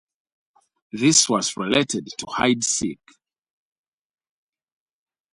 This 0.91 1.29
was 1.29 1.55
related 1.55 2.07
to 2.17 2.25
Hide 2.27 2.63
Seek. 2.63 2.97